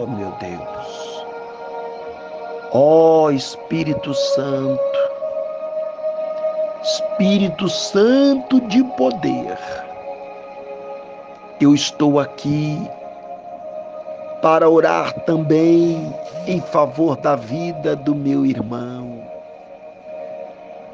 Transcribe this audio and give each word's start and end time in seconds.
Oh 0.00 0.06
meu 0.06 0.30
Deus, 0.38 1.26
ó 2.70 3.24
oh, 3.24 3.30
Espírito 3.32 4.14
Santo, 4.14 4.98
Espírito 6.80 7.68
Santo 7.68 8.60
de 8.68 8.84
poder, 8.96 9.58
eu 11.60 11.74
estou 11.74 12.20
aqui 12.20 12.80
para 14.40 14.70
orar 14.70 15.12
também 15.24 16.14
em 16.46 16.60
favor 16.60 17.16
da 17.16 17.34
vida 17.34 17.96
do 17.96 18.14
meu 18.14 18.46
irmão. 18.46 19.20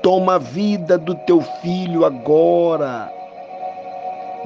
Toma 0.01 0.37
a 0.37 0.39
vida 0.39 0.97
do 0.97 1.15
teu 1.15 1.43
filho 1.43 2.07
agora, 2.07 3.13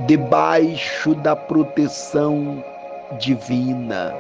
debaixo 0.01 1.15
da 1.15 1.37
proteção 1.37 2.61
divina 3.21 4.13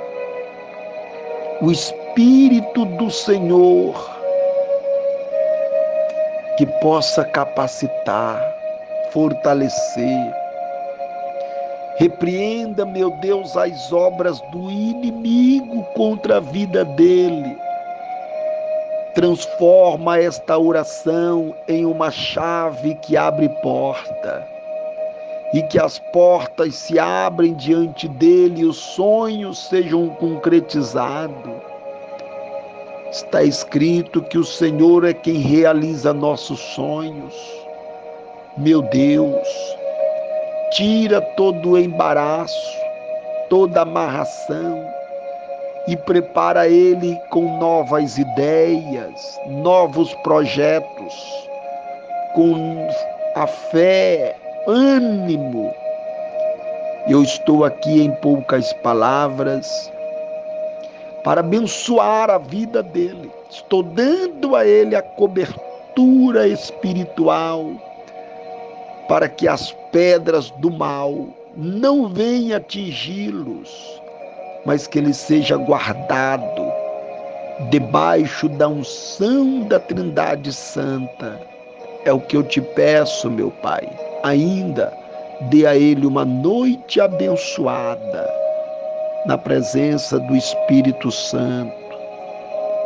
o 1.60 1.72
Espírito 1.72 2.84
do 2.84 3.10
Senhor 3.10 3.94
que 6.56 6.64
possa 6.80 7.24
capacitar, 7.24 8.40
fortalecer. 9.10 10.32
Repreenda, 11.96 12.86
meu 12.86 13.10
Deus, 13.20 13.56
as 13.56 13.92
obras 13.92 14.40
do 14.52 14.70
inimigo 14.70 15.82
contra 15.94 16.36
a 16.36 16.40
vida 16.40 16.84
dele. 16.84 17.56
Transforma 19.14 20.18
esta 20.18 20.56
oração 20.56 21.52
em 21.66 21.84
uma 21.84 22.10
chave 22.10 22.94
que 22.96 23.16
abre 23.16 23.48
porta 23.48 24.57
e 25.52 25.62
que 25.62 25.78
as 25.78 25.98
portas 26.12 26.74
se 26.74 26.98
abrem 26.98 27.54
diante 27.54 28.06
dele 28.08 28.60
e 28.60 28.64
os 28.64 28.76
sonhos 28.76 29.68
sejam 29.68 30.08
concretizados. 30.10 31.52
Está 33.10 33.42
escrito 33.42 34.22
que 34.22 34.36
o 34.36 34.44
Senhor 34.44 35.04
é 35.04 35.14
quem 35.14 35.38
realiza 35.38 36.12
nossos 36.12 36.60
sonhos. 36.60 37.34
Meu 38.58 38.82
Deus, 38.82 39.48
tira 40.72 41.20
todo 41.20 41.70
o 41.70 41.78
embaraço, 41.78 42.78
toda 43.48 43.82
amarração 43.82 44.84
e 45.88 45.96
prepara 45.96 46.68
ele 46.68 47.18
com 47.30 47.56
novas 47.58 48.18
ideias, 48.18 49.40
novos 49.46 50.12
projetos, 50.16 51.48
com 52.34 52.86
a 53.34 53.46
fé, 53.46 54.36
ânimo. 54.68 55.74
Eu 57.08 57.22
estou 57.22 57.64
aqui 57.64 58.02
em 58.02 58.10
poucas 58.16 58.70
palavras 58.74 59.90
para 61.24 61.40
abençoar 61.40 62.28
a 62.28 62.36
vida 62.36 62.82
dele. 62.82 63.30
Estou 63.50 63.82
dando 63.82 64.54
a 64.54 64.66
ele 64.66 64.94
a 64.94 65.00
cobertura 65.00 66.46
espiritual 66.46 67.70
para 69.08 69.26
que 69.26 69.48
as 69.48 69.72
pedras 69.90 70.50
do 70.58 70.70
mal 70.70 71.28
não 71.56 72.08
venham 72.08 72.58
atingi-los, 72.58 74.02
mas 74.66 74.86
que 74.86 74.98
ele 74.98 75.14
seja 75.14 75.56
guardado 75.56 76.70
debaixo 77.70 78.50
da 78.50 78.68
unção 78.68 79.60
da 79.62 79.80
Trindade 79.80 80.52
Santa. 80.52 81.40
É 82.04 82.12
o 82.12 82.20
que 82.20 82.36
eu 82.36 82.42
te 82.42 82.60
peço, 82.60 83.30
meu 83.30 83.50
Pai 83.50 84.07
ainda 84.22 84.92
dê 85.50 85.66
a 85.66 85.76
ele 85.76 86.06
uma 86.06 86.24
noite 86.24 87.00
abençoada 87.00 88.28
na 89.26 89.36
presença 89.36 90.18
do 90.18 90.36
Espírito 90.36 91.10
Santo, 91.10 91.72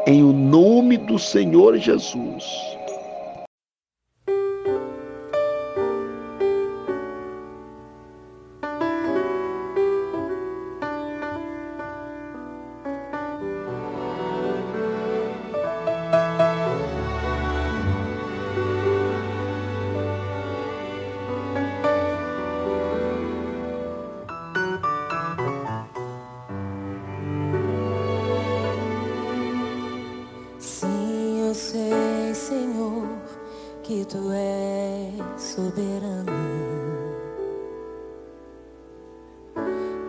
em 0.06 0.22
o 0.22 0.32
nome 0.32 0.96
do 0.98 1.18
Senhor 1.18 1.76
Jesus. 1.78 2.44
Tu 34.04 34.32
és 34.32 35.40
soberano. 35.40 36.32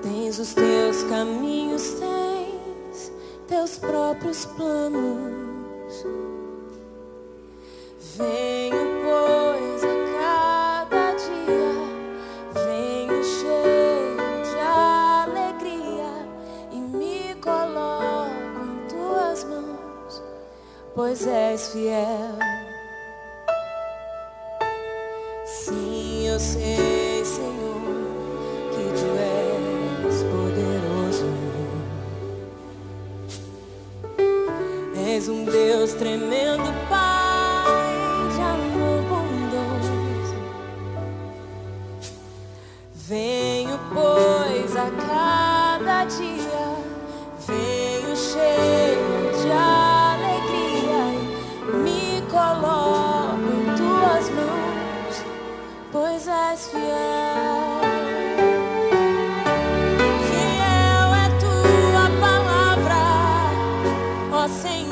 Tens 0.02 0.40
os 0.40 0.54
teus 0.54 1.04
caminhos, 1.04 1.96
tens 2.00 3.12
teus 3.48 3.78
próprios 3.78 4.46
planos. 4.46 6.06
Venho, 8.18 8.86
pois, 9.04 9.84
a 9.84 9.96
cada 10.20 11.14
dia, 11.14 11.74
venho 12.54 13.24
cheio 13.24 14.18
de 14.44 14.60
alegria 14.60 16.28
e 16.72 16.80
me 16.80 17.36
coloco 17.42 18.60
em 18.64 18.88
tuas 18.88 19.44
mãos, 19.44 20.24
pois 20.96 21.28
és 21.28 21.70
fiel. 21.70 22.73
Sei, 26.44 27.24
Senhor, 27.24 27.82
que 28.74 28.84
tu 29.00 29.10
és 29.18 30.24
poderoso. 30.32 31.30
És 35.08 35.28
um 35.30 35.46
Deus 35.46 35.94
tremendo, 35.94 36.74
Pai 36.90 37.72
de 38.36 38.42
amor 38.42 39.02
bondoso. 39.10 40.36
Venho, 43.08 43.80
pois, 43.94 44.76
a 44.76 44.92
cada 45.08 46.06
dia, 46.06 46.43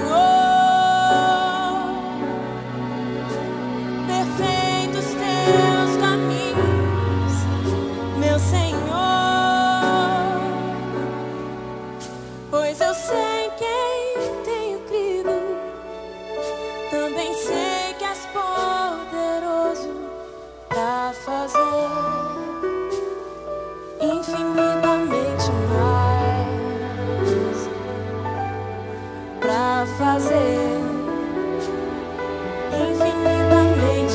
ó 0.10 0.31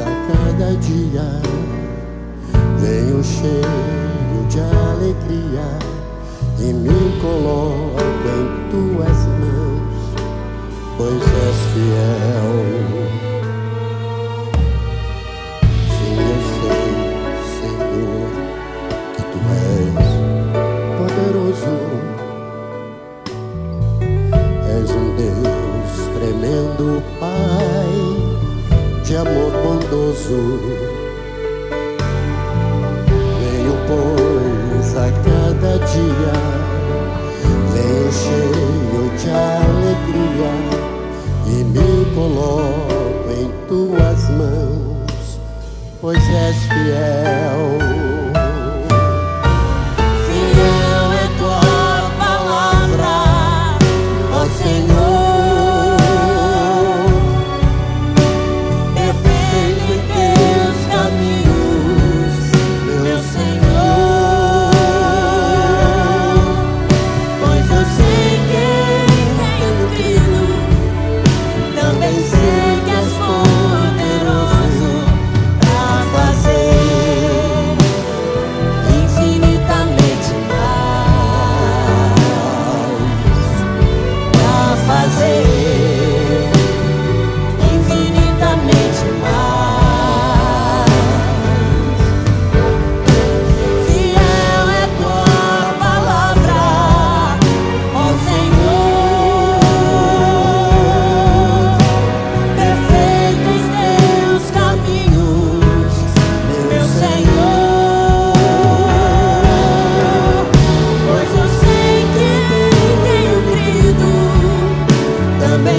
a 0.00 0.04
cada 0.04 0.76
dia 0.76 1.40
vem 2.78 3.14
o 3.14 3.24
cheiro 3.24 4.46
de 4.48 4.60
alegria 4.60 5.78
e 6.58 6.72
me 6.72 7.20
coloca 7.20 8.28
em 8.28 8.70
tuas 8.70 9.18
mãos, 9.40 10.14
pois 10.96 11.22
és 11.22 11.56
fiel. 11.72 13.35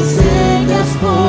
Sei 0.07 0.65
que 0.65 1.27